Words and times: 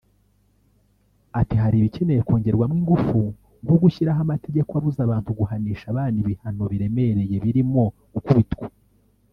Ati 1.39 1.55
“Hari 1.61 1.75
ibikenewe 1.77 2.21
kongerwamo 2.27 2.75
ingufu 2.79 3.19
nko 3.63 3.75
gushyiraho 3.81 4.19
amategeko 4.25 4.69
abuza 4.73 4.99
abantu 5.03 5.29
guhanisha 5.39 5.85
abana 5.91 6.15
ibihano 6.23 6.63
biremereye 6.71 7.35
birimo 7.43 7.83
gukubitwa 8.13 8.65